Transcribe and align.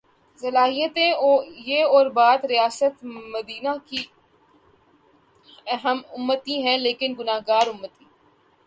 صلاحیتیں 0.39 1.11
یہ 1.65 1.83
اور 1.87 2.05
بات 2.11 2.45
ریاست 2.45 3.03
مدینہ 3.33 3.73
کی 3.85 4.03
ہم 5.83 5.97
امتی 6.11 6.61
ہیں 6.63 6.77
لیکن 6.77 7.13
گناہگار 7.19 7.65
امتی۔ 7.67 8.05